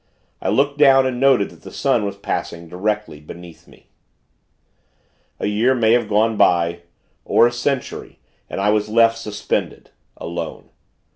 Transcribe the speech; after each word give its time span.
I 0.41 0.49
looked 0.49 0.79
down, 0.79 1.05
and 1.05 1.19
noted 1.19 1.51
that 1.51 1.61
the 1.61 1.69
sun 1.69 2.05
was 2.07 2.17
passing 2.17 2.67
directly 2.67 3.19
beneath 3.19 3.67
me. 3.67 3.91
A 5.39 5.45
year 5.45 5.75
may 5.75 5.91
have 5.91 6.09
gone 6.09 6.37
by 6.37 6.79
or 7.23 7.45
a 7.45 7.51
century 7.51 8.17
and 8.49 8.59
I 8.59 8.71
was 8.71 8.89
left, 8.89 9.19
suspended, 9.19 9.91
alone. 10.17 10.69